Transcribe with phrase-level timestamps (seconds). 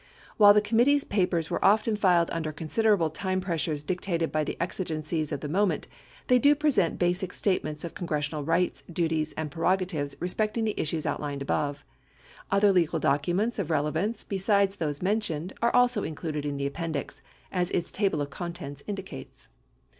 [0.37, 5.31] While the committee's papers were often filed under considerable time pressures dictated by the exigencies
[5.31, 5.87] of the moment,
[6.25, 11.05] they do present basic statements of congressional rights, duties, and prerogatives re specting the issues
[11.05, 11.83] outlined above.
[12.49, 17.21] Other legal documents of relevance besides those mentioned are also included in the Appendix,
[17.51, 19.49] as its table of contents indicates.